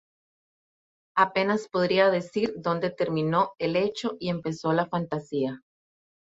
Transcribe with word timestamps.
Apenas 1.15 1.67
podría 1.69 2.09
decir 2.09 2.55
dónde 2.57 2.89
terminó 2.89 3.53
el 3.59 3.75
hecho 3.75 4.17
y 4.19 4.29
empezó 4.29 4.73
la 4.73 4.87
fantasía. 4.87 5.61